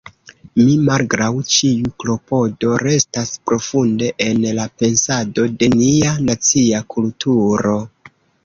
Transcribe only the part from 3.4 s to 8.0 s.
profunde en la pensado de nia nacia kulturo.